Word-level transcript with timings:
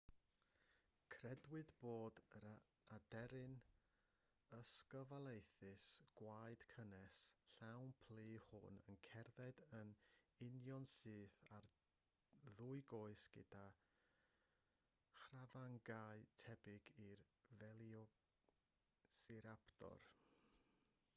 credwyd 1.15 1.71
bod 1.81 2.19
yr 2.37 2.45
aderyn 2.95 3.51
ysglyfaethus 4.59 5.89
gwaed 6.21 6.63
cynnes 6.71 7.19
llawn 7.51 7.93
plu 8.05 8.25
hwn 8.47 8.79
yn 8.93 8.97
cerdded 9.09 9.61
yn 9.81 9.93
unionsyth 10.47 11.37
ar 11.59 11.69
ddwy 12.49 12.81
goes 12.95 13.27
gyda 13.37 13.63
chrafangau 15.21 16.25
tebyg 16.45 16.91
i'r 17.09 17.23
velociraptor 17.65 20.11